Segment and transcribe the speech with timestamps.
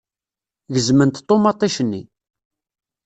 [0.73, 2.01] Gezment ṭumaṭic-nni.